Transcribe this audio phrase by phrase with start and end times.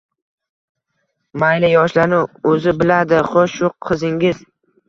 [1.43, 3.23] —Mayli, yoshlarni o‘zi biladi.
[3.29, 4.45] Xo‘sh, shu qizingiz?